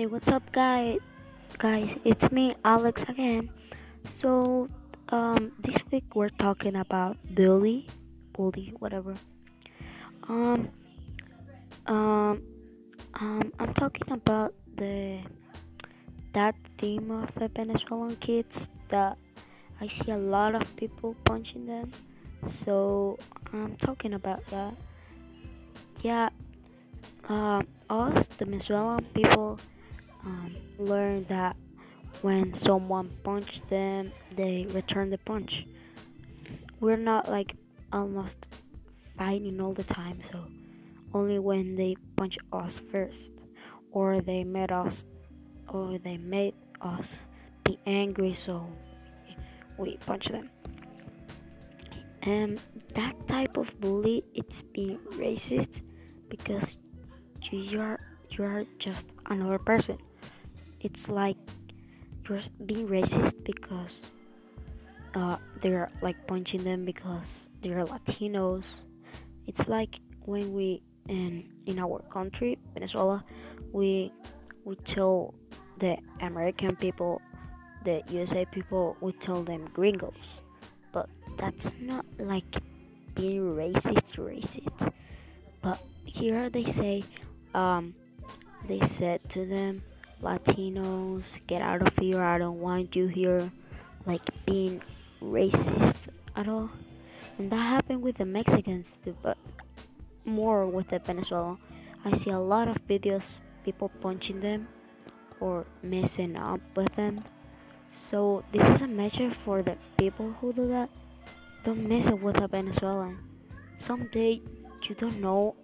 [0.00, 0.96] Hey, what's up, guys?
[1.58, 3.50] Guys, it's me, Alex again.
[4.08, 4.66] So,
[5.10, 7.86] um, this week we're talking about bully,
[8.32, 9.14] bully, whatever.
[10.26, 10.70] Um,
[11.84, 12.40] um,
[13.12, 15.20] um, I'm talking about the
[16.32, 19.18] that theme of the Venezuelan kids that
[19.82, 21.92] I see a lot of people punching them.
[22.46, 23.18] So
[23.52, 24.72] I'm talking about that.
[26.00, 26.30] Yeah,
[27.28, 27.60] uh,
[27.90, 29.60] us, the Venezuelan people,
[30.24, 31.56] um, learn that
[32.22, 35.66] when someone punches them, they return the punch.
[36.80, 37.54] We're not like
[37.92, 38.48] almost
[39.16, 40.44] fighting all the time, so
[41.14, 43.32] only when they punch us first,
[43.92, 45.04] or they made us,
[45.68, 47.18] or they made us
[47.64, 48.66] be angry, so
[49.78, 50.50] we punch them.
[52.22, 52.60] And
[52.94, 55.80] that type of bully, it's being racist
[56.28, 56.76] because
[57.50, 57.98] you are
[58.30, 59.98] you are just another person.
[60.80, 61.36] It's like
[62.66, 64.00] being racist because
[65.14, 68.64] uh, they're like punching them because they're Latinos.
[69.46, 73.24] It's like when we in in our country, Venezuela,
[73.72, 74.12] we
[74.64, 75.34] we tell
[75.78, 77.20] the American people,
[77.84, 80.14] the USA people, we tell them gringos,
[80.92, 82.62] but that's not like
[83.14, 84.92] being racist, racist.
[85.62, 87.02] But here they say,
[87.54, 87.94] um,
[88.68, 89.82] they said to them,
[90.22, 92.22] Latinos, get out of here.
[92.22, 93.50] I don't want you here,
[94.06, 94.82] like being
[95.22, 95.96] racist
[96.36, 96.70] at all.
[97.38, 99.38] And that happened with the Mexicans too, but
[100.24, 101.58] more with the Venezuelan.
[102.04, 104.68] I see a lot of videos, people punching them
[105.40, 107.24] or messing up with them.
[107.90, 110.90] So this is a message for the people who do that.
[111.64, 113.18] Don't mess up with a Venezuelan.
[113.78, 114.40] Someday
[114.82, 115.54] you don't know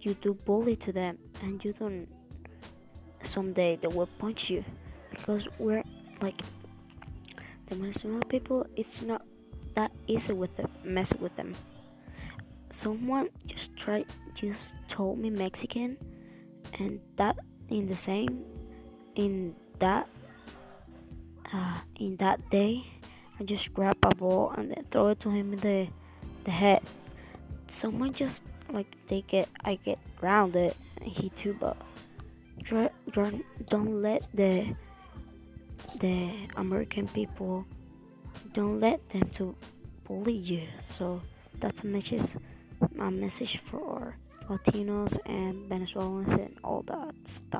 [0.00, 2.08] you do bully to them and you don't
[3.30, 4.64] someday they will punch you.
[5.10, 5.84] Because we're
[6.20, 6.40] like
[7.66, 9.22] the Venezuelan people it's not
[9.74, 11.54] that easy with them mess with them.
[12.70, 15.96] Someone just tried just told me Mexican
[16.78, 17.36] and that
[17.68, 18.44] in the same
[19.14, 20.08] in that
[21.52, 22.84] uh, in that day
[23.38, 25.88] I just grab a ball and then throw it to him in the
[26.44, 26.82] the head.
[27.68, 28.42] Someone just
[28.72, 31.76] like they get I get grounded he too but
[32.64, 34.74] try, try, don't let the
[35.98, 37.66] the American people
[38.54, 39.54] don't let them to
[40.04, 40.66] bully you.
[40.84, 41.20] So
[41.58, 42.30] that's a message
[42.98, 44.16] a message for
[44.48, 47.59] Latinos and Venezuelans and all that stuff